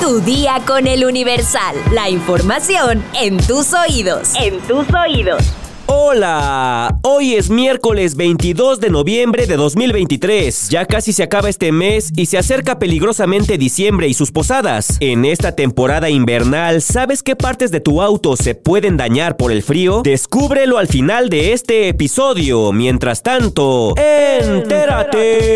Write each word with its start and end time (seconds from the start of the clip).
Tu 0.00 0.20
día 0.20 0.60
con 0.66 0.86
el 0.86 1.04
Universal. 1.04 1.76
La 1.92 2.10
información 2.10 3.02
en 3.14 3.38
tus 3.38 3.72
oídos. 3.72 4.32
En 4.34 4.60
tus 4.60 4.86
oídos. 4.92 5.42
Hola, 5.86 6.98
hoy 7.02 7.34
es 7.34 7.50
miércoles 7.50 8.16
22 8.16 8.80
de 8.80 8.90
noviembre 8.90 9.46
de 9.46 9.56
2023. 9.56 10.68
Ya 10.70 10.86
casi 10.86 11.12
se 11.12 11.22
acaba 11.22 11.48
este 11.48 11.72
mes 11.72 12.10
y 12.16 12.26
se 12.26 12.38
acerca 12.38 12.78
peligrosamente 12.78 13.58
diciembre 13.58 14.08
y 14.08 14.14
sus 14.14 14.32
posadas. 14.32 14.96
En 15.00 15.24
esta 15.24 15.54
temporada 15.54 16.10
invernal, 16.10 16.82
¿sabes 16.82 17.22
qué 17.22 17.36
partes 17.36 17.70
de 17.70 17.80
tu 17.80 18.02
auto 18.02 18.36
se 18.36 18.54
pueden 18.54 18.96
dañar 18.96 19.36
por 19.36 19.52
el 19.52 19.62
frío? 19.62 20.02
Descúbrelo 20.02 20.78
al 20.78 20.88
final 20.88 21.28
de 21.28 21.52
este 21.52 21.88
episodio. 21.88 22.72
Mientras 22.72 23.22
tanto, 23.22 23.94
entérate. 23.96 25.54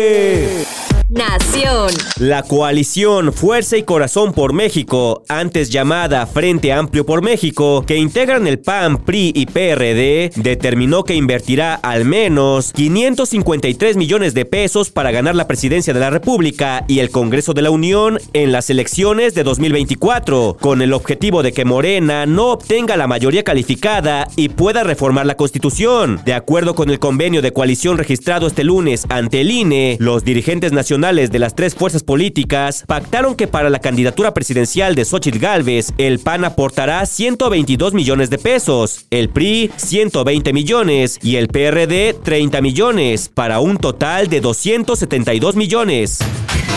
Nación. 1.09 1.89
La 2.19 2.43
coalición 2.43 3.33
Fuerza 3.33 3.77
y 3.77 3.81
Corazón 3.81 4.31
por 4.31 4.53
México, 4.53 5.23
antes 5.27 5.71
llamada 5.71 6.27
Frente 6.27 6.71
Amplio 6.71 7.03
por 7.03 7.23
México, 7.23 7.83
que 7.87 7.97
integran 7.97 8.45
el 8.45 8.59
PAN, 8.59 9.03
PRI 9.05 9.31
y 9.33 9.47
PRD, 9.47 10.29
determinó 10.35 11.03
que 11.03 11.15
invertirá 11.15 11.73
al 11.73 12.05
menos 12.05 12.71
553 12.73 13.97
millones 13.97 14.35
de 14.35 14.45
pesos 14.45 14.91
para 14.91 15.09
ganar 15.09 15.33
la 15.33 15.47
presidencia 15.47 15.95
de 15.95 15.99
la 15.99 16.11
República 16.11 16.85
y 16.87 16.99
el 16.99 17.09
Congreso 17.09 17.55
de 17.55 17.63
la 17.63 17.71
Unión 17.71 18.19
en 18.33 18.51
las 18.51 18.69
elecciones 18.69 19.33
de 19.33 19.43
2024, 19.43 20.57
con 20.61 20.83
el 20.83 20.93
objetivo 20.93 21.41
de 21.41 21.53
que 21.53 21.65
Morena 21.65 22.27
no 22.27 22.51
obtenga 22.51 22.97
la 22.97 23.07
mayoría 23.07 23.43
calificada 23.43 24.27
y 24.35 24.49
pueda 24.49 24.83
reformar 24.83 25.25
la 25.25 25.37
Constitución. 25.37 26.21
De 26.23 26.35
acuerdo 26.35 26.75
con 26.75 26.91
el 26.91 26.99
convenio 26.99 27.41
de 27.41 27.51
coalición 27.51 27.97
registrado 27.97 28.45
este 28.45 28.63
lunes 28.63 29.07
ante 29.09 29.41
el 29.41 29.49
INE, 29.49 29.97
los 29.99 30.23
dirigentes 30.23 30.71
nacionales 30.71 30.98
de 30.99 31.39
las 31.39 31.55
tres 31.55 31.75
fuerzas 31.75 32.03
políticas 32.03 32.83
pactaron 32.85 33.35
que 33.35 33.47
para 33.47 33.69
la 33.69 33.79
candidatura 33.79 34.33
presidencial 34.33 34.95
de 34.95 35.05
Xochitl 35.05 35.39
Gálvez, 35.39 35.93
el 35.97 36.19
PAN 36.19 36.43
aportará 36.43 37.05
122 37.05 37.93
millones 37.93 38.29
de 38.29 38.37
pesos, 38.37 39.05
el 39.09 39.29
PRI 39.29 39.71
120 39.77 40.51
millones 40.51 41.17
y 41.23 41.37
el 41.37 41.47
PRD 41.47 42.15
30 42.21 42.61
millones, 42.61 43.29
para 43.33 43.61
un 43.61 43.77
total 43.77 44.27
de 44.27 44.41
272 44.41 45.55
millones. 45.55 46.19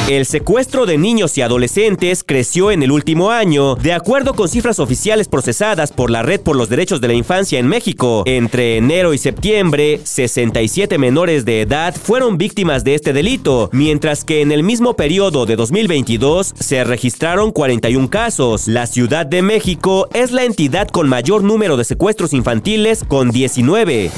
El 0.08 0.26
secuestro 0.26 0.84
de 0.84 0.98
niños 0.98 1.38
y 1.38 1.42
adolescentes 1.42 2.24
creció 2.26 2.72
en 2.72 2.82
el 2.82 2.90
último 2.90 3.30
año, 3.30 3.76
de 3.76 3.92
acuerdo 3.92 4.34
con 4.34 4.48
cifras 4.48 4.80
oficiales 4.80 5.28
procesadas 5.28 5.92
por 5.92 6.10
la 6.10 6.22
Red 6.22 6.40
por 6.40 6.56
los 6.56 6.68
Derechos 6.68 7.00
de 7.00 7.06
la 7.06 7.14
Infancia 7.14 7.60
en 7.60 7.68
México. 7.68 8.24
Entre 8.26 8.76
enero 8.78 9.14
y 9.14 9.18
septiembre, 9.18 10.00
67 10.02 10.98
menores 10.98 11.44
de 11.44 11.62
edad 11.62 11.94
fueron 11.94 12.36
víctimas 12.36 12.82
de 12.82 12.96
este 12.96 13.12
delito, 13.12 13.70
mientras 13.72 14.24
que 14.24 14.42
en 14.42 14.50
el 14.50 14.64
mismo 14.64 14.96
periodo 14.96 15.46
de 15.46 15.54
2022 15.54 16.52
se 16.58 16.82
registraron 16.82 17.52
41 17.52 18.10
casos. 18.10 18.66
La 18.66 18.86
Ciudad 18.86 19.24
de 19.24 19.42
México 19.42 20.08
es 20.12 20.32
la 20.32 20.44
entidad 20.44 20.88
con 20.88 21.08
mayor 21.08 21.44
número 21.44 21.76
de 21.76 21.84
secuestros 21.84 22.32
infantiles 22.32 23.04
con 23.06 23.30
19. 23.30 24.10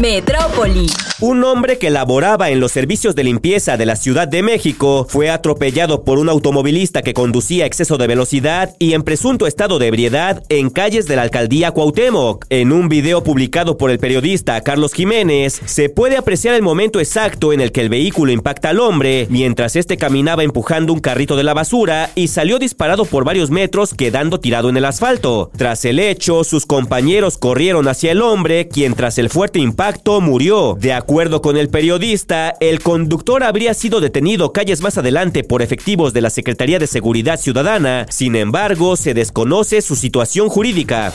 Metrópoli. 0.00 0.90
Un 1.22 1.44
hombre 1.44 1.78
que 1.78 1.88
laboraba 1.88 2.50
en 2.50 2.58
los 2.58 2.72
servicios 2.72 3.14
de 3.14 3.22
limpieza 3.22 3.76
de 3.76 3.86
la 3.86 3.94
Ciudad 3.94 4.26
de 4.26 4.42
México 4.42 5.06
fue 5.08 5.30
atropellado 5.30 6.02
por 6.02 6.18
un 6.18 6.28
automovilista 6.28 7.02
que 7.02 7.14
conducía 7.14 7.62
a 7.62 7.68
exceso 7.68 7.96
de 7.96 8.08
velocidad 8.08 8.74
y 8.80 8.94
en 8.94 9.04
presunto 9.04 9.46
estado 9.46 9.78
de 9.78 9.86
ebriedad 9.86 10.42
en 10.48 10.68
calles 10.68 11.06
de 11.06 11.14
la 11.14 11.22
alcaldía 11.22 11.70
Cuauhtémoc. 11.70 12.46
En 12.50 12.72
un 12.72 12.88
video 12.88 13.22
publicado 13.22 13.78
por 13.78 13.92
el 13.92 14.00
periodista 14.00 14.60
Carlos 14.62 14.94
Jiménez, 14.94 15.60
se 15.64 15.88
puede 15.90 16.16
apreciar 16.16 16.56
el 16.56 16.62
momento 16.62 16.98
exacto 16.98 17.52
en 17.52 17.60
el 17.60 17.70
que 17.70 17.82
el 17.82 17.88
vehículo 17.88 18.32
impacta 18.32 18.70
al 18.70 18.80
hombre 18.80 19.28
mientras 19.30 19.76
este 19.76 19.98
caminaba 19.98 20.42
empujando 20.42 20.92
un 20.92 20.98
carrito 20.98 21.36
de 21.36 21.44
la 21.44 21.54
basura 21.54 22.10
y 22.16 22.26
salió 22.26 22.58
disparado 22.58 23.04
por 23.04 23.24
varios 23.24 23.48
metros 23.48 23.94
quedando 23.94 24.40
tirado 24.40 24.70
en 24.70 24.76
el 24.76 24.86
asfalto. 24.86 25.52
Tras 25.56 25.84
el 25.84 26.00
hecho, 26.00 26.42
sus 26.42 26.66
compañeros 26.66 27.38
corrieron 27.38 27.86
hacia 27.86 28.10
el 28.10 28.22
hombre, 28.22 28.66
quien 28.66 28.94
tras 28.94 29.18
el 29.18 29.30
fuerte 29.30 29.60
impacto 29.60 30.20
murió. 30.20 30.76
De 30.80 30.92
acuerdo 30.92 31.11
con 31.12 31.58
el 31.58 31.68
periodista, 31.68 32.54
el 32.58 32.80
conductor 32.80 33.44
habría 33.44 33.74
sido 33.74 34.00
detenido 34.00 34.50
calles 34.52 34.80
más 34.80 34.96
adelante 34.96 35.44
por 35.44 35.60
efectivos 35.60 36.14
de 36.14 36.22
la 36.22 36.30
Secretaría 36.30 36.78
de 36.78 36.86
Seguridad 36.86 37.38
Ciudadana, 37.38 38.06
sin 38.08 38.34
embargo, 38.34 38.96
se 38.96 39.12
desconoce 39.12 39.82
su 39.82 39.94
situación 39.94 40.48
jurídica. 40.48 41.12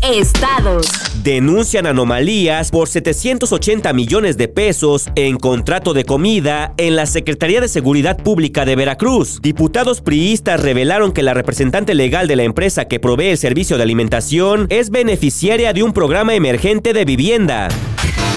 Estados. 0.00 0.86
Denuncian 1.24 1.86
anomalías 1.86 2.70
por 2.70 2.86
780 2.86 3.92
millones 3.92 4.36
de 4.36 4.46
pesos 4.46 5.08
en 5.16 5.36
contrato 5.36 5.94
de 5.94 6.04
comida 6.04 6.72
en 6.76 6.94
la 6.94 7.06
Secretaría 7.06 7.60
de 7.60 7.66
Seguridad 7.66 8.18
Pública 8.18 8.64
de 8.64 8.76
Veracruz. 8.76 9.42
Diputados 9.42 10.00
priistas 10.00 10.60
revelaron 10.62 11.10
que 11.10 11.24
la 11.24 11.34
representante 11.34 11.96
legal 11.96 12.28
de 12.28 12.36
la 12.36 12.44
empresa 12.44 12.84
que 12.84 13.00
provee 13.00 13.30
el 13.30 13.38
servicio 13.38 13.78
de 13.78 13.82
alimentación 13.82 14.68
es 14.70 14.90
beneficiaria 14.90 15.72
de 15.72 15.82
un 15.82 15.92
programa 15.92 16.34
emergente 16.34 16.92
de 16.92 17.04
vivienda. 17.04 17.68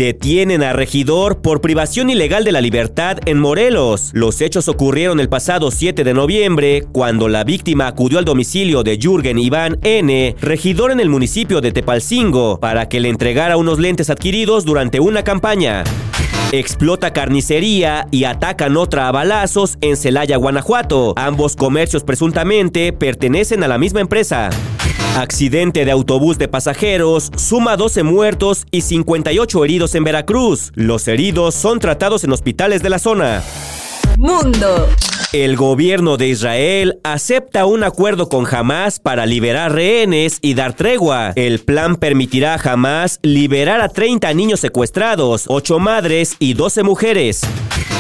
Detienen 0.02 0.64
a 0.64 0.74
regidor 0.74 1.44
por 1.44 1.62
privación 1.62 2.10
ilegal 2.10 2.44
de 2.44 2.52
la 2.52 2.60
libertad 2.60 3.20
en 3.28 3.38
Morelos. 3.38 4.10
Los 4.14 4.42
hechos 4.42 4.68
ocurrieron 4.68 5.20
el 5.20 5.30
pasado 5.30 5.70
7 5.70 6.04
de 6.04 6.16
noviembre, 6.16 6.86
cuando 6.92 7.30
la 7.30 7.44
víctima 7.44 7.86
acudió 7.86 8.18
al 8.18 8.26
domicilio 8.26 8.82
de 8.82 8.98
Jürgen 8.98 9.38
Iván 9.38 9.78
N., 9.84 10.36
regidor 10.42 10.90
en 10.90 11.02
el 11.02 11.10
municipio 11.10 11.62
de 11.62 11.72
Tepalcingo, 11.72 12.60
para 12.60 12.90
que 12.90 13.00
le 13.00 13.10
entregara 13.10 13.58
unos 13.58 13.78
lentes 13.78 14.10
adquiridos 14.10 14.66
durante 14.66 15.00
una 15.00 15.24
campaña. 15.24 15.84
Explota 16.52 17.14
carnicería 17.14 18.08
y 18.10 18.24
atacan 18.24 18.78
otra 18.78 19.08
a 19.08 19.12
balazos 19.12 19.78
en 19.82 19.98
Celaya, 19.98 20.38
Guanajuato. 20.38 21.14
Ambos 21.16 21.56
comercios 21.56 22.04
presuntamente 22.04 22.92
pertenecen 22.92 23.64
a 23.64 23.68
la 23.68 23.78
misma 23.78 24.02
empresa. 24.02 24.50
Accidente 25.16 25.84
de 25.84 25.92
autobús 25.92 26.38
de 26.38 26.48
pasajeros 26.48 27.32
suma 27.36 27.76
12 27.76 28.04
muertos 28.04 28.66
y 28.72 28.82
58 28.82 29.66
heridos 29.66 29.94
en 29.96 30.06
Veracruz. 30.06 30.72
Los 30.74 31.06
heridos 31.10 31.54
son 31.54 31.80
tratados 31.80 32.24
en 32.24 32.32
hospitales 32.32 32.82
de 32.82 32.90
la 32.90 32.98
zona. 32.98 33.44
Mundo. 34.18 34.88
El 35.34 35.56
gobierno 35.56 36.18
de 36.18 36.28
Israel 36.28 37.00
acepta 37.06 37.66
un 37.66 37.86
acuerdo 37.86 38.28
con 38.28 38.46
Hamas 38.54 39.00
para 39.00 39.26
liberar 39.26 39.72
rehenes 39.72 40.40
y 40.42 40.56
dar 40.56 40.76
tregua. 40.76 41.32
El 41.38 41.60
plan 41.60 41.96
permitirá 41.96 42.54
a 42.54 42.74
Hamas 42.74 43.18
liberar 43.24 43.80
a 43.80 43.88
30 43.88 44.34
niños 44.34 44.60
secuestrados, 44.60 45.46
8 45.48 45.80
madres 45.80 46.36
y 46.38 46.54
12 46.54 46.84
mujeres. 46.84 47.42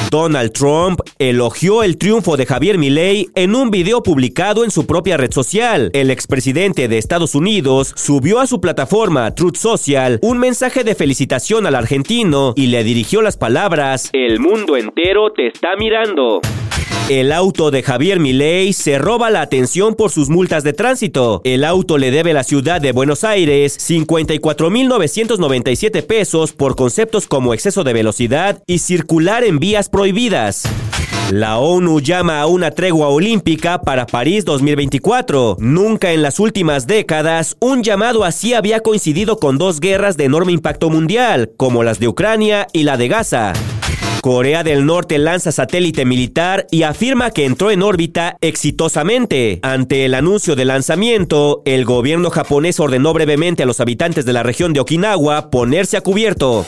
Donald 0.10 0.52
Trump 0.52 1.00
elogió 1.20 1.84
el 1.84 1.98
triunfo 1.98 2.36
de 2.36 2.46
Javier 2.46 2.78
Milei 2.78 3.30
en 3.34 3.56
un 3.56 3.72
video 3.72 4.04
publicado 4.04 4.66
en 4.66 4.72
su 4.72 4.86
propia 4.86 5.16
red 5.16 5.32
social. 5.32 5.90
El 5.94 6.12
expresidente 6.12 6.90
de 6.90 6.98
Estados 6.98 7.34
Unidos 7.34 7.94
subió 7.96 8.42
a 8.42 8.46
su 8.48 8.60
plataforma 8.60 9.34
Truth 9.36 9.56
Social 9.56 10.20
un 10.22 10.38
mensaje 10.38 10.84
de 10.84 10.96
felicitación 10.96 11.66
al 11.66 11.76
argentino 11.76 12.52
y 12.58 12.68
le 12.68 12.84
dirigió 12.84 13.22
las 13.22 13.38
palabras: 13.38 14.10
El 14.12 14.42
mundo 14.42 14.76
entero 14.76 15.32
te 15.32 15.48
está 15.48 15.78
mirando. 15.80 16.42
El 17.10 17.32
auto 17.32 17.72
de 17.72 17.82
Javier 17.84 18.20
Milei 18.20 18.74
se 18.74 18.98
roba 18.98 19.30
la 19.30 19.42
atención 19.42 19.94
por 19.96 20.12
sus 20.12 20.30
multas 20.30 20.64
de 20.64 20.74
tránsito. 20.74 21.42
El 21.44 21.64
auto 21.66 21.98
le 21.98 22.12
debe 22.12 22.32
a 22.32 22.36
la 22.36 22.44
ciudad 22.44 22.80
de 22.80 22.94
Buenos 22.94 23.26
Aires 23.26 23.78
54.997 23.80 26.04
pesos 26.04 26.54
por 26.54 26.76
conceptos 26.76 27.28
como 27.28 27.54
exceso 27.54 27.84
de 27.84 27.94
velocidad 27.94 28.64
y 28.66 28.80
circular 28.80 29.44
en 29.44 29.60
vías 29.60 29.90
prohibidas. 29.90 30.64
La 31.32 31.60
ONU 31.60 32.00
llama 32.02 32.42
a 32.42 32.46
una 32.46 32.72
tregua 32.72 33.08
olímpica 33.08 33.82
para 33.82 34.06
París 34.06 34.44
2024. 34.44 35.56
Nunca 35.60 36.12
en 36.12 36.22
las 36.22 36.40
últimas 36.40 36.88
décadas 36.88 37.56
un 37.60 37.84
llamado 37.84 38.26
así 38.26 38.54
había 38.54 38.82
coincidido 38.82 39.38
con 39.38 39.58
dos 39.58 39.80
guerras 39.80 40.18
de 40.18 40.26
enorme 40.26 40.52
impacto 40.52 40.90
mundial, 40.90 41.52
como 41.58 41.84
las 41.84 42.00
de 42.00 42.10
Ucrania 42.10 42.68
y 42.74 42.84
la 42.84 42.98
de 42.98 43.08
Gaza. 43.08 43.54
Corea 44.22 44.64
del 44.64 44.86
Norte 44.86 45.18
lanza 45.18 45.52
satélite 45.52 46.06
militar 46.06 46.68
y 46.70 46.84
afirma 46.84 47.32
que 47.32 47.46
entró 47.46 47.72
en 47.72 47.82
órbita 47.82 48.38
exitosamente. 48.40 49.60
Ante 49.64 50.06
el 50.06 50.14
anuncio 50.14 50.56
del 50.56 50.68
lanzamiento, 50.68 51.64
el 51.66 51.86
gobierno 51.86 52.30
japonés 52.30 52.80
ordenó 52.80 53.14
brevemente 53.14 53.64
a 53.64 53.66
los 53.66 53.80
habitantes 53.80 54.24
de 54.24 54.34
la 54.34 54.44
región 54.44 54.74
de 54.74 54.80
Okinawa 54.80 55.50
ponerse 55.50 55.98
a 55.98 56.02
cubierto. 56.02 56.68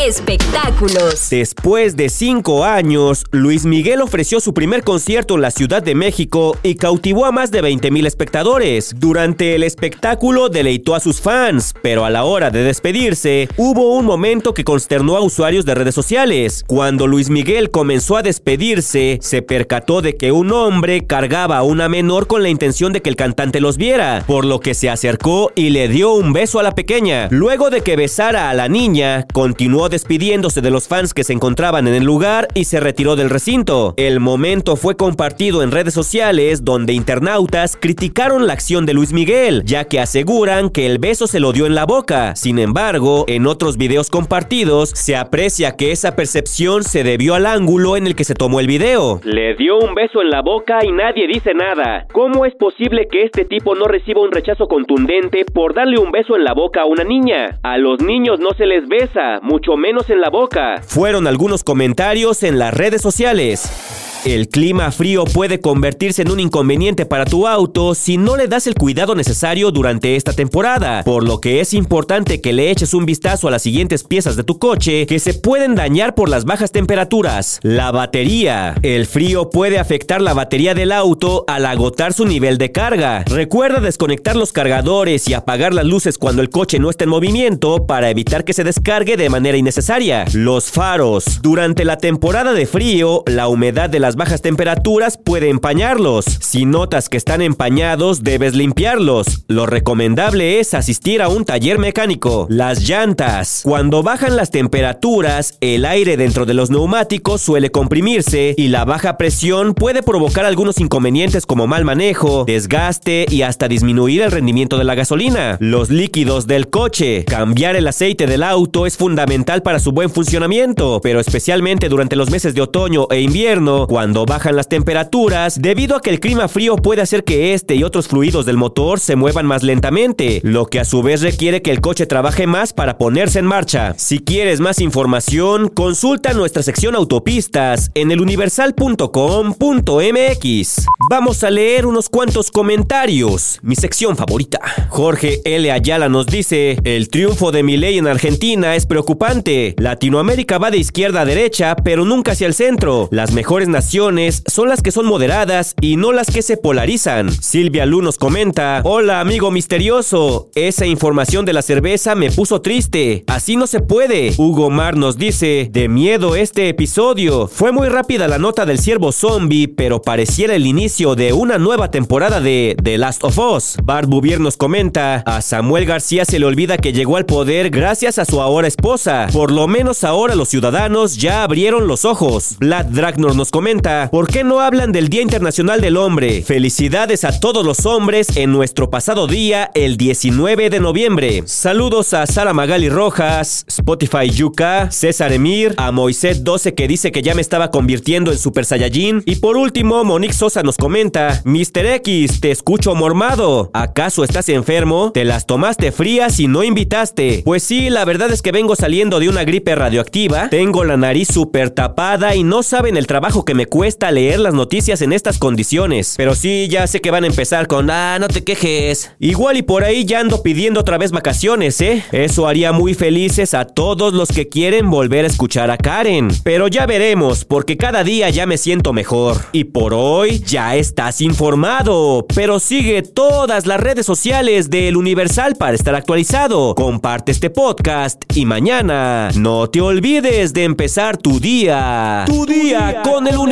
Espectáculos. 0.00 1.28
Después 1.30 1.96
de 1.96 2.08
cinco 2.08 2.64
años, 2.64 3.24
Luis 3.30 3.64
Miguel 3.64 4.00
ofreció 4.00 4.40
su 4.40 4.54
primer 4.54 4.82
concierto 4.82 5.34
en 5.34 5.42
la 5.42 5.50
Ciudad 5.50 5.82
de 5.82 5.94
México 5.94 6.56
y 6.62 6.76
cautivó 6.76 7.26
a 7.26 7.30
más 7.30 7.50
de 7.50 7.60
20 7.60 7.90
mil 7.90 8.06
espectadores. 8.06 8.94
Durante 8.96 9.54
el 9.54 9.62
espectáculo 9.62 10.48
deleitó 10.48 10.94
a 10.94 11.00
sus 11.00 11.20
fans, 11.20 11.74
pero 11.82 12.04
a 12.04 12.10
la 12.10 12.24
hora 12.24 12.50
de 12.50 12.64
despedirse, 12.64 13.48
hubo 13.56 13.94
un 13.96 14.06
momento 14.06 14.54
que 14.54 14.64
consternó 14.64 15.16
a 15.16 15.20
usuarios 15.20 15.64
de 15.66 15.74
redes 15.74 15.94
sociales. 15.94 16.64
Cuando 16.66 17.06
Luis 17.06 17.28
Miguel 17.28 17.70
comenzó 17.70 18.16
a 18.16 18.22
despedirse, 18.22 19.18
se 19.20 19.42
percató 19.42 20.00
de 20.00 20.16
que 20.16 20.32
un 20.32 20.52
hombre 20.52 21.06
cargaba 21.06 21.58
a 21.58 21.62
una 21.62 21.88
menor 21.88 22.26
con 22.26 22.42
la 22.42 22.48
intención 22.48 22.92
de 22.92 23.02
que 23.02 23.10
el 23.10 23.16
cantante 23.16 23.60
los 23.60 23.76
viera, 23.76 24.24
por 24.26 24.46
lo 24.46 24.58
que 24.58 24.74
se 24.74 24.90
acercó 24.90 25.52
y 25.54 25.70
le 25.70 25.88
dio 25.88 26.14
un 26.14 26.32
beso 26.32 26.58
a 26.58 26.62
la 26.62 26.74
pequeña. 26.74 27.28
Luego 27.30 27.70
de 27.70 27.82
que 27.82 27.94
besara 27.94 28.50
a 28.50 28.54
la 28.54 28.68
niña, 28.68 29.26
continuó 29.32 29.81
despidiéndose 29.88 30.60
de 30.60 30.70
los 30.70 30.88
fans 30.88 31.14
que 31.14 31.24
se 31.24 31.32
encontraban 31.32 31.86
en 31.86 31.94
el 31.94 32.04
lugar 32.04 32.48
y 32.54 32.64
se 32.64 32.80
retiró 32.80 33.16
del 33.16 33.30
recinto. 33.30 33.94
El 33.96 34.20
momento 34.20 34.76
fue 34.76 34.96
compartido 34.96 35.62
en 35.62 35.70
redes 35.70 35.94
sociales 35.94 36.64
donde 36.64 36.92
internautas 36.92 37.76
criticaron 37.76 38.46
la 38.46 38.52
acción 38.52 38.86
de 38.86 38.94
Luis 38.94 39.12
Miguel, 39.12 39.62
ya 39.64 39.84
que 39.84 40.00
aseguran 40.00 40.70
que 40.70 40.86
el 40.86 40.98
beso 40.98 41.26
se 41.26 41.40
lo 41.40 41.52
dio 41.52 41.66
en 41.66 41.74
la 41.74 41.86
boca. 41.86 42.36
Sin 42.36 42.58
embargo, 42.58 43.24
en 43.28 43.46
otros 43.46 43.76
videos 43.76 44.10
compartidos 44.10 44.90
se 44.90 45.16
aprecia 45.16 45.76
que 45.76 45.92
esa 45.92 46.16
percepción 46.16 46.82
se 46.82 47.04
debió 47.04 47.34
al 47.34 47.46
ángulo 47.46 47.96
en 47.96 48.06
el 48.06 48.14
que 48.14 48.24
se 48.24 48.34
tomó 48.34 48.60
el 48.60 48.66
video. 48.66 49.20
Le 49.24 49.54
dio 49.54 49.78
un 49.78 49.94
beso 49.94 50.22
en 50.22 50.30
la 50.30 50.42
boca 50.42 50.84
y 50.84 50.92
nadie 50.92 51.26
dice 51.26 51.54
nada. 51.54 52.06
¿Cómo 52.12 52.44
es 52.46 52.54
posible 52.54 53.08
que 53.10 53.24
este 53.24 53.44
tipo 53.44 53.74
no 53.74 53.86
reciba 53.86 54.22
un 54.22 54.32
rechazo 54.32 54.68
contundente 54.68 55.44
por 55.44 55.74
darle 55.74 55.98
un 55.98 56.10
beso 56.10 56.36
en 56.36 56.44
la 56.44 56.54
boca 56.54 56.82
a 56.82 56.86
una 56.86 57.04
niña? 57.04 57.58
A 57.62 57.78
los 57.78 58.00
niños 58.02 58.38
no 58.40 58.50
se 58.50 58.66
les 58.66 58.86
besa, 58.88 59.40
mucho 59.42 59.71
menos 59.76 60.10
en 60.10 60.20
la 60.20 60.30
boca. 60.30 60.82
Fueron 60.86 61.26
algunos 61.26 61.64
comentarios 61.64 62.42
en 62.42 62.58
las 62.58 62.74
redes 62.74 63.02
sociales. 63.02 64.11
El 64.24 64.48
clima 64.48 64.92
frío 64.92 65.24
puede 65.24 65.60
convertirse 65.60 66.22
en 66.22 66.30
un 66.30 66.38
inconveniente 66.38 67.06
para 67.06 67.24
tu 67.24 67.48
auto 67.48 67.96
si 67.96 68.18
no 68.18 68.36
le 68.36 68.46
das 68.46 68.68
el 68.68 68.76
cuidado 68.76 69.16
necesario 69.16 69.72
durante 69.72 70.14
esta 70.14 70.32
temporada, 70.32 71.02
por 71.02 71.24
lo 71.24 71.40
que 71.40 71.60
es 71.60 71.74
importante 71.74 72.40
que 72.40 72.52
le 72.52 72.70
eches 72.70 72.94
un 72.94 73.04
vistazo 73.04 73.48
a 73.48 73.50
las 73.50 73.62
siguientes 73.62 74.04
piezas 74.04 74.36
de 74.36 74.44
tu 74.44 74.60
coche 74.60 75.06
que 75.06 75.18
se 75.18 75.34
pueden 75.34 75.74
dañar 75.74 76.14
por 76.14 76.28
las 76.28 76.44
bajas 76.44 76.70
temperaturas. 76.70 77.58
La 77.62 77.90
batería. 77.90 78.76
El 78.82 79.06
frío 79.06 79.50
puede 79.50 79.80
afectar 79.80 80.20
la 80.20 80.34
batería 80.34 80.74
del 80.74 80.92
auto 80.92 81.44
al 81.48 81.66
agotar 81.66 82.12
su 82.12 82.24
nivel 82.24 82.58
de 82.58 82.70
carga. 82.70 83.24
Recuerda 83.26 83.80
desconectar 83.80 84.36
los 84.36 84.52
cargadores 84.52 85.26
y 85.26 85.34
apagar 85.34 85.74
las 85.74 85.86
luces 85.86 86.16
cuando 86.16 86.42
el 86.42 86.50
coche 86.50 86.78
no 86.78 86.90
esté 86.90 87.04
en 87.04 87.10
movimiento 87.10 87.86
para 87.86 88.08
evitar 88.08 88.44
que 88.44 88.52
se 88.52 88.62
descargue 88.62 89.16
de 89.16 89.30
manera 89.30 89.58
innecesaria. 89.58 90.26
Los 90.32 90.70
faros. 90.70 91.42
Durante 91.42 91.84
la 91.84 91.98
temporada 91.98 92.52
de 92.52 92.66
frío, 92.66 93.24
la 93.26 93.48
humedad 93.48 93.90
de 93.90 93.98
las 93.98 94.11
bajas 94.16 94.42
temperaturas 94.42 95.18
puede 95.18 95.48
empañarlos. 95.48 96.24
Si 96.40 96.64
notas 96.64 97.08
que 97.08 97.16
están 97.16 97.42
empañados, 97.42 98.22
debes 98.22 98.54
limpiarlos. 98.54 99.44
Lo 99.48 99.66
recomendable 99.66 100.60
es 100.60 100.74
asistir 100.74 101.22
a 101.22 101.28
un 101.28 101.44
taller 101.44 101.78
mecánico. 101.78 102.46
Las 102.50 102.88
llantas. 102.88 103.60
Cuando 103.64 104.02
bajan 104.02 104.36
las 104.36 104.50
temperaturas, 104.50 105.56
el 105.60 105.84
aire 105.84 106.16
dentro 106.16 106.46
de 106.46 106.54
los 106.54 106.70
neumáticos 106.70 107.40
suele 107.40 107.70
comprimirse 107.70 108.54
y 108.56 108.68
la 108.68 108.84
baja 108.84 109.16
presión 109.16 109.74
puede 109.74 110.02
provocar 110.02 110.44
algunos 110.44 110.80
inconvenientes 110.80 111.46
como 111.46 111.66
mal 111.66 111.84
manejo, 111.84 112.44
desgaste 112.44 113.26
y 113.28 113.42
hasta 113.42 113.68
disminuir 113.68 114.22
el 114.22 114.30
rendimiento 114.30 114.78
de 114.78 114.84
la 114.84 114.94
gasolina. 114.94 115.56
Los 115.60 115.90
líquidos 115.90 116.46
del 116.46 116.68
coche. 116.70 117.24
Cambiar 117.24 117.76
el 117.76 117.86
aceite 117.86 118.26
del 118.26 118.42
auto 118.42 118.86
es 118.86 118.96
fundamental 118.96 119.62
para 119.62 119.78
su 119.78 119.92
buen 119.92 120.10
funcionamiento, 120.10 121.00
pero 121.02 121.20
especialmente 121.20 121.88
durante 121.88 122.16
los 122.16 122.30
meses 122.30 122.54
de 122.54 122.62
otoño 122.62 123.06
e 123.10 123.20
invierno, 123.20 123.86
cuando 123.86 124.01
bajan 124.10 124.56
las 124.56 124.68
temperaturas, 124.68 125.60
debido 125.60 125.96
a 125.96 126.00
que 126.00 126.10
el 126.10 126.18
clima 126.18 126.48
frío 126.48 126.74
puede 126.76 127.02
hacer 127.02 127.22
que 127.24 127.52
este 127.54 127.76
y 127.76 127.84
otros 127.84 128.08
fluidos 128.08 128.44
del 128.46 128.56
motor 128.56 128.98
se 128.98 129.14
muevan 129.14 129.46
más 129.46 129.62
lentamente, 129.62 130.40
lo 130.42 130.66
que 130.66 130.80
a 130.80 130.84
su 130.84 131.02
vez 131.02 131.22
requiere 131.22 131.62
que 131.62 131.70
el 131.70 131.80
coche 131.80 132.06
trabaje 132.06 132.48
más 132.48 132.72
para 132.72 132.98
ponerse 132.98 133.38
en 133.38 133.46
marcha. 133.46 133.94
Si 133.96 134.18
quieres 134.18 134.58
más 134.60 134.80
información, 134.80 135.68
consulta 135.68 136.32
nuestra 136.32 136.64
sección 136.64 136.96
autopistas 136.96 137.92
en 137.94 138.10
eluniversal.com.mx. 138.10 140.86
Vamos 141.10 141.44
a 141.44 141.50
leer 141.50 141.86
unos 141.86 142.08
cuantos 142.08 142.50
comentarios, 142.50 143.60
mi 143.62 143.76
sección 143.76 144.16
favorita. 144.16 144.58
Jorge 144.88 145.42
L. 145.44 145.70
Ayala 145.70 146.08
nos 146.08 146.26
dice, 146.26 146.76
el 146.84 147.08
triunfo 147.08 147.52
de 147.52 147.62
Milei 147.62 147.98
en 147.98 148.08
Argentina 148.08 148.74
es 148.74 148.86
preocupante. 148.86 149.76
Latinoamérica 149.78 150.58
va 150.58 150.72
de 150.72 150.78
izquierda 150.78 151.20
a 151.20 151.24
derecha, 151.24 151.76
pero 151.76 152.04
nunca 152.04 152.32
hacia 152.32 152.48
el 152.48 152.54
centro. 152.54 153.08
Las 153.12 153.30
mejores 153.32 153.68
naciones 153.68 153.91
son 153.92 154.68
las 154.68 154.80
que 154.80 154.90
son 154.90 155.04
moderadas 155.04 155.74
y 155.82 155.96
no 155.96 156.12
las 156.12 156.30
que 156.30 156.40
se 156.40 156.56
polarizan. 156.56 157.30
Silvia 157.30 157.84
Lu 157.84 158.00
nos 158.00 158.16
comenta, 158.16 158.80
hola 158.84 159.20
amigo 159.20 159.50
misterioso, 159.50 160.48
esa 160.54 160.86
información 160.86 161.44
de 161.44 161.52
la 161.52 161.60
cerveza 161.60 162.14
me 162.14 162.30
puso 162.30 162.62
triste, 162.62 163.24
así 163.26 163.56
no 163.56 163.66
se 163.66 163.80
puede. 163.80 164.32
Hugo 164.38 164.70
Mar 164.70 164.96
nos 164.96 165.18
dice, 165.18 165.68
de 165.70 165.90
miedo 165.90 166.36
este 166.36 166.70
episodio. 166.70 167.48
Fue 167.48 167.70
muy 167.70 167.88
rápida 167.88 168.28
la 168.28 168.38
nota 168.38 168.64
del 168.64 168.78
ciervo 168.78 169.12
zombie, 169.12 169.68
pero 169.68 170.00
pareciera 170.00 170.54
el 170.54 170.66
inicio 170.66 171.14
de 171.14 171.34
una 171.34 171.58
nueva 171.58 171.90
temporada 171.90 172.40
de 172.40 172.74
The 172.82 172.96
Last 172.96 173.22
of 173.24 173.38
Us. 173.38 173.76
Bart 173.82 174.08
Bouvier 174.08 174.40
nos 174.40 174.56
comenta, 174.56 175.22
a 175.26 175.42
Samuel 175.42 175.84
García 175.84 176.24
se 176.24 176.38
le 176.38 176.46
olvida 176.46 176.78
que 176.78 176.94
llegó 176.94 177.18
al 177.18 177.26
poder 177.26 177.68
gracias 177.68 178.18
a 178.18 178.24
su 178.24 178.40
ahora 178.40 178.68
esposa. 178.68 179.26
Por 179.32 179.52
lo 179.52 179.68
menos 179.68 180.02
ahora 180.02 180.34
los 180.34 180.48
ciudadanos 180.48 181.16
ya 181.18 181.42
abrieron 181.42 181.86
los 181.86 182.06
ojos. 182.06 182.56
Vlad 182.58 182.86
Dragnor 182.86 183.36
nos 183.36 183.50
comenta, 183.50 183.81
¿por 184.10 184.28
qué 184.28 184.44
no 184.44 184.60
hablan 184.60 184.92
del 184.92 185.08
Día 185.08 185.22
Internacional 185.22 185.80
del 185.80 185.96
Hombre? 185.96 186.42
Felicidades 186.42 187.24
a 187.24 187.40
todos 187.40 187.64
los 187.66 187.84
hombres 187.84 188.36
en 188.36 188.52
nuestro 188.52 188.90
pasado 188.90 189.26
día, 189.26 189.70
el 189.74 189.96
19 189.96 190.70
de 190.70 190.78
noviembre. 190.78 191.42
Saludos 191.46 192.14
a 192.14 192.26
Sara 192.26 192.52
Magali 192.52 192.88
Rojas, 192.88 193.64
Spotify 193.66 194.30
Yuka, 194.30 194.90
César 194.90 195.32
Emir, 195.32 195.74
a 195.78 195.90
Moisés 195.90 196.44
12 196.44 196.74
que 196.74 196.86
dice 196.86 197.10
que 197.10 197.22
ya 197.22 197.34
me 197.34 197.40
estaba 197.40 197.70
convirtiendo 197.70 198.30
en 198.30 198.38
Super 198.38 198.64
Saiyajin. 198.64 199.22
Y 199.26 199.36
por 199.36 199.56
último, 199.56 200.04
Monique 200.04 200.34
Sosa 200.34 200.62
nos 200.62 200.76
comenta, 200.76 201.42
Mr. 201.44 201.86
X, 201.96 202.40
te 202.40 202.50
escucho 202.50 202.94
mormado. 202.94 203.70
¿Acaso 203.74 204.22
estás 204.22 204.48
enfermo? 204.48 205.10
¿Te 205.12 205.24
las 205.24 205.46
tomaste 205.46 205.90
frías 205.90 206.38
y 206.38 206.46
no 206.46 206.62
invitaste? 206.62 207.42
Pues 207.44 207.64
sí, 207.64 207.90
la 207.90 208.04
verdad 208.04 208.30
es 208.30 208.42
que 208.42 208.52
vengo 208.52 208.76
saliendo 208.76 209.18
de 209.18 209.28
una 209.28 209.44
gripe 209.44 209.74
radioactiva, 209.74 210.48
tengo 210.50 210.84
la 210.84 210.96
nariz 210.96 211.28
súper 211.28 211.70
tapada 211.70 212.36
y 212.36 212.44
no 212.44 212.62
saben 212.62 212.96
el 212.96 213.06
trabajo 213.06 213.44
que 213.44 213.54
me 213.54 213.61
cuesta 213.66 214.10
leer 214.10 214.40
las 214.40 214.54
noticias 214.54 215.02
en 215.02 215.12
estas 215.12 215.38
condiciones. 215.38 216.14
Pero 216.16 216.34
sí, 216.34 216.68
ya 216.68 216.86
sé 216.86 217.00
que 217.00 217.10
van 217.10 217.24
a 217.24 217.28
empezar 217.28 217.66
con, 217.66 217.90
ah, 217.90 218.18
no 218.20 218.28
te 218.28 218.44
quejes. 218.44 219.12
Igual 219.18 219.56
y 219.58 219.62
por 219.62 219.84
ahí 219.84 220.04
ya 220.04 220.20
ando 220.20 220.42
pidiendo 220.42 220.80
otra 220.80 220.98
vez 220.98 221.10
vacaciones, 221.12 221.80
¿eh? 221.80 222.04
Eso 222.12 222.46
haría 222.46 222.72
muy 222.72 222.94
felices 222.94 223.54
a 223.54 223.64
todos 223.64 224.12
los 224.12 224.28
que 224.28 224.48
quieren 224.48 224.90
volver 224.90 225.24
a 225.24 225.28
escuchar 225.28 225.70
a 225.70 225.76
Karen. 225.76 226.28
Pero 226.42 226.68
ya 226.68 226.86
veremos, 226.86 227.44
porque 227.44 227.76
cada 227.76 228.04
día 228.04 228.30
ya 228.30 228.46
me 228.46 228.58
siento 228.58 228.92
mejor. 228.92 229.38
Y 229.52 229.64
por 229.64 229.94
hoy 229.94 230.40
ya 230.40 230.76
estás 230.76 231.20
informado. 231.20 232.26
Pero 232.34 232.60
sigue 232.60 233.02
todas 233.02 233.66
las 233.66 233.80
redes 233.80 234.06
sociales 234.06 234.70
del 234.70 234.96
Universal 234.96 235.56
para 235.56 235.74
estar 235.74 235.94
actualizado. 235.94 236.74
Comparte 236.74 237.32
este 237.32 237.50
podcast 237.50 238.22
y 238.34 238.44
mañana 238.44 239.30
no 239.36 239.68
te 239.68 239.80
olvides 239.80 240.52
de 240.52 240.64
empezar 240.64 241.16
tu 241.16 241.40
día. 241.40 242.24
Tu, 242.26 242.46
día, 242.46 243.02
con 243.04 243.26
el 243.26 243.36
Universal. 243.36 243.51